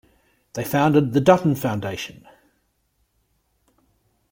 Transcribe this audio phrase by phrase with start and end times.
[0.53, 2.27] They founded The Dutton Foundation.